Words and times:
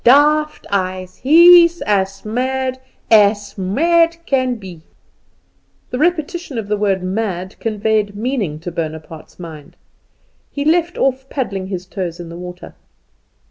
Daft 0.03 0.65
eyes; 0.71 1.17
he's 1.17 1.79
as 1.83 2.25
mad 2.25 2.81
as 3.11 3.55
mad 3.55 4.17
can 4.25 4.55
be." 4.55 4.81
This 5.91 6.01
repetition 6.01 6.57
of 6.57 6.67
the 6.69 6.75
word 6.75 7.03
mad 7.03 7.55
conveyed 7.59 8.15
meaning 8.15 8.57
to 8.61 8.71
Bonaparte's 8.71 9.39
mind. 9.39 9.75
He 10.49 10.65
left 10.65 10.97
off 10.97 11.29
paddling 11.29 11.67
his 11.67 11.85
toes 11.85 12.19
in 12.19 12.29
the 12.29 12.35
water. 12.35 12.73